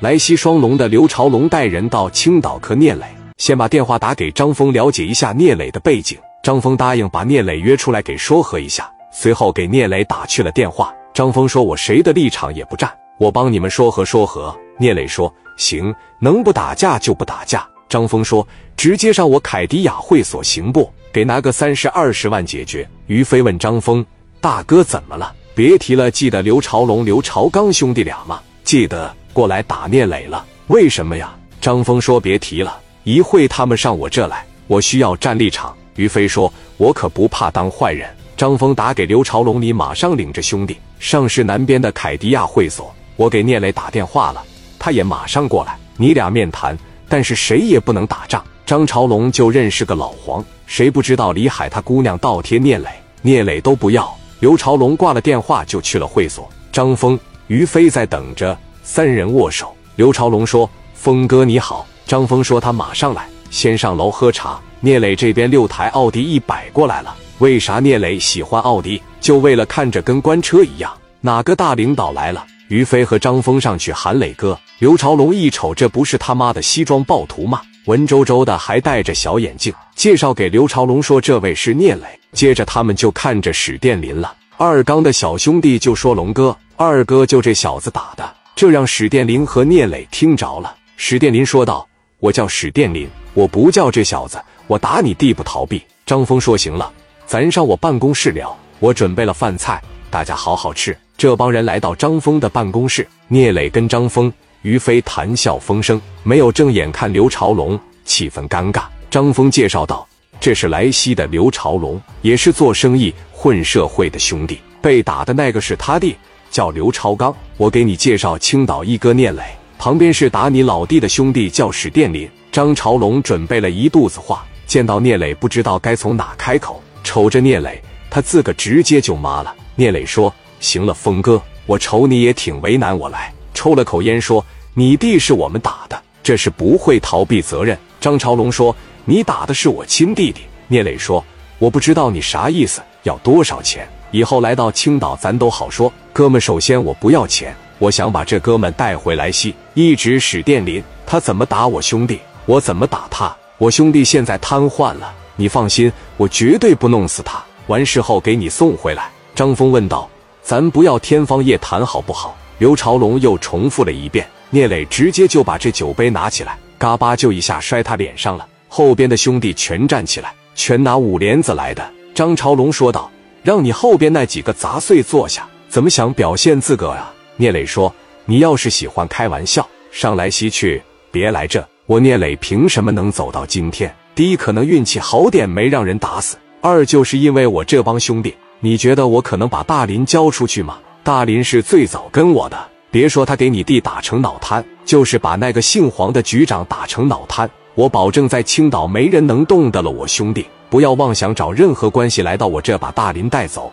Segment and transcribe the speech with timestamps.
[0.00, 3.04] 莱西双龙的刘朝龙带人到青岛克聂磊，
[3.36, 6.16] 先把电话打给张峰，了解一下聂磊的背景。
[6.42, 10.90] 张峰答应把聂磊约出来给说和一下，随后给聂磊打去了电话。
[11.12, 18.46] 张峰说：“我谁的立场也不站，我帮你们说和说和。”聂磊说：“行，能不打架就不打架。”张峰说
[18.78, 20.90] ：“直接上我凯迪亚会所行不？
[21.12, 24.02] 给拿个三十二十万解决。”于飞问张峰
[24.40, 25.30] ：“大哥怎么了？
[25.54, 28.40] 别提了，记得刘朝龙、刘朝刚兄弟俩吗？
[28.64, 31.34] 记得。”过来打聂磊了，为什么呀？
[31.60, 44.42] 张峰说：“别提了，一会他们上我这来，我需要站立场。”于飞说：“我可不怕当坏人。”张峰打给刘朝龙：“你马上领着兄弟上市南边的凯迪亚会所，我给聂磊打电话了，
[44.78, 46.78] 他也马上过来，你俩面谈。
[47.08, 52.88] 但是谁也不能打仗。”张朝龙就认识个老黄，谁不知道李海他姑娘倒贴聂磊，
[53.20, 54.10] 聂磊都不要。
[54.38, 57.18] 刘朝龙挂了电话就去了会所，张峰、
[57.48, 58.56] 于飞在等着。
[58.82, 67.14] 三人握手，刘朝龙说：“峰哥你好。”张峰说：“他马上来，先上楼喝茶。”聂磊这边六台奥迪一百过来了。
[67.38, 69.00] 为啥聂磊喜欢奥迪？
[69.20, 70.90] 就为了看着跟官车一样。
[71.20, 72.44] 哪个大领导来了？
[72.68, 74.58] 于飞和张峰上去喊磊哥。
[74.78, 77.60] 刘朝龙一瞅，这不是他妈的西装暴徒吗？
[77.86, 79.72] 文绉绉的，还戴着小眼镜。
[79.94, 84.34] 介绍给刘朝龙说：“这位是聂磊。”接着他们就看着史殿林了。
[84.56, 90.76] 二刚的小兄弟就说：“龙哥，二哥就这小子打的。”这让史殿林和聂磊听着了。
[90.98, 91.88] 史殿林说道
[92.20, 94.38] ：“我叫史殿林，我不叫这小子。
[94.66, 96.92] 我打你弟不逃避。”张峰说：“行了，
[97.24, 98.54] 咱上我办公室聊。
[98.78, 108.82] 我准备了饭菜，大家好好吃。”这帮人来到张峰的办公室，聂磊跟张峰、于飞谈笑风生，没有正眼看刘朝龙，气氛尴尬。
[109.08, 110.06] 张峰介绍道
[110.38, 114.60] ：“这是莱西的刘朝龙，也是做生意混社会的兄弟。
[114.82, 116.14] 被打的那个是他弟。”
[116.50, 119.42] 叫刘超刚，我给你介绍青岛一哥聂磊，
[119.78, 122.28] 旁边是打你老弟的兄弟叫史殿林。
[122.50, 127.80] 张朝龙准备了一肚子话，见到聂磊不知道该从哪开口，瞅着聂磊，
[128.10, 129.54] 他自个直接就麻了。
[129.76, 134.44] 聂磊说：“行了，峰哥，我瞅你也挺为难我来。”抽了口烟说
[134.74, 138.74] ：“你弟是我们打的，这是不会逃避责任。”张朝龙说
[139.06, 141.24] ：“你打的是我亲弟弟。”聂磊说
[141.60, 145.92] ：“我不知道你啥意思，要多少钱？”以后来到青岛，咱都好说。
[146.12, 149.54] 哥们，首先我不要钱，我想把这哥们带回来西。
[149.74, 153.34] 一直史殿林，他怎么打我兄弟，我怎么打他。
[153.58, 157.40] 我兄弟现在瘫痪了，你放心，我绝对不弄死他。
[157.68, 159.08] 完事后给你送回来。
[159.34, 160.10] 张峰问道
[160.42, 164.26] ：“咱不要天方夜谭好不好？”刘朝龙又重复了一遍。
[164.50, 168.46] 聂磊直接就把这酒杯拿起来，嘎巴就一下摔他脸上了。
[168.68, 171.88] 后边的兄弟全站起来，全拿五连子来的。
[172.12, 173.08] 张朝龙说道。
[173.42, 177.14] 让你后边那几个杂碎坐下，怎么想表现自个啊？
[177.36, 177.94] 聂磊说
[178.26, 180.82] ：“你要是喜欢开玩笑，上来西去，
[181.12, 181.64] 别来这。
[181.86, 183.94] 我聂磊凭什么能走到今天？
[184.12, 188.34] 第一，可能运气好点，没让人打死；二，就是因为我这帮兄弟。
[188.58, 190.78] 你觉得我可能把大林交出去吗？
[191.04, 192.58] 大林是最早跟我的，
[192.90, 203.72] 别说他给你弟打成脑瘫，就是把那个姓黄的局长打成脑瘫，我保证在青岛没人能动得了我兄弟。”不要妄想找任何关系来到我这，把大林带走。